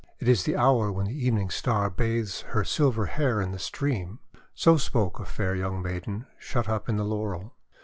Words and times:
It 0.17 0.27
is 0.27 0.45
the 0.45 0.57
hour 0.57 0.91
when 0.91 1.05
the 1.05 1.25
Even 1.27 1.41
ing 1.41 1.49
Star 1.51 1.87
bathes 1.91 2.41
her 2.57 2.63
silver 2.63 3.05
hair 3.05 3.39
in 3.39 3.51
the 3.51 3.59
stream." 3.59 4.17
So 4.55 4.75
spoke 4.75 5.19
a 5.19 5.25
fair 5.25 5.53
young 5.55 5.79
maiden 5.83 6.25
shut 6.39 6.67
up 6.67 6.89
in 6.89 6.97
the 6.97 7.05
Laurel. 7.05 7.53